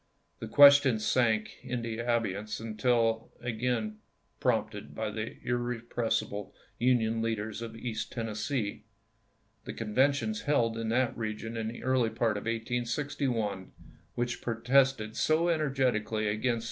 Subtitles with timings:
[0.39, 3.99] The question sank into abeyance until again
[4.39, 8.85] prompted by the irre pressible Union leaders of East Tennessee.
[9.65, 13.73] The "Annual couveutions held in that region in the early part p^dia/' of 1861,
[14.15, 16.59] which protested so energetically against ai?